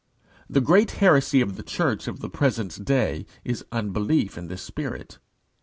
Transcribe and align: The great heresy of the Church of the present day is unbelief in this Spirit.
The 0.49 0.61
great 0.61 0.89
heresy 0.93 1.41
of 1.41 1.57
the 1.57 1.61
Church 1.61 2.07
of 2.07 2.21
the 2.21 2.29
present 2.31 2.83
day 2.83 3.27
is 3.43 3.63
unbelief 3.71 4.35
in 4.35 4.47
this 4.47 4.63
Spirit. 4.63 5.19